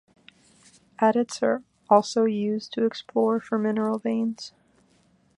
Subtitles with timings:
[0.97, 4.51] Adits are also used to explore for mineral veins.